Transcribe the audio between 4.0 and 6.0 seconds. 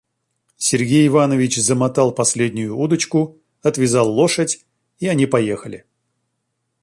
лошадь, и они поехали.